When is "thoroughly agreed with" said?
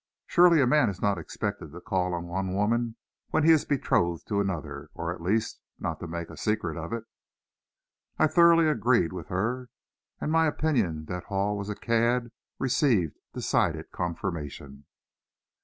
8.25-9.27